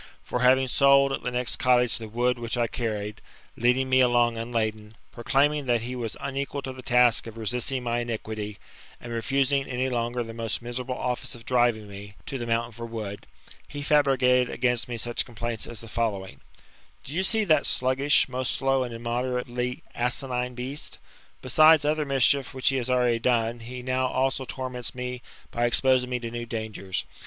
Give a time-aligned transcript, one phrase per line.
[0.23, 3.21] For having sold at the next cottage the wood which I carried,
[3.55, 7.83] leading me along unladen, proclaiming that he was unequal to the task of Resist ing
[7.83, 8.57] my iniquity,
[8.99, 12.87] and refusing any longer the most miserable office of driving me [to the mountain for
[12.87, 13.27] wood],
[13.67, 16.41] he fabricated against me such complaints as the following:
[17.03, 20.97] Do you see that sluggish, most slow, and immoderately asinine beast?
[21.43, 25.21] Besides other mischief which he has already done, he now also torments me
[25.51, 27.03] by exposing me to new dangers.